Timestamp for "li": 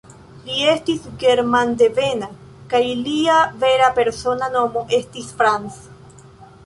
0.45-0.53